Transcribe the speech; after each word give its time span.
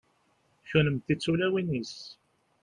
kunemti 0.67 1.13
d 1.17 1.19
tulawin-is 1.23 1.93